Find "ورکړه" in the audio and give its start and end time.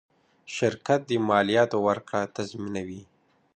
1.87-2.21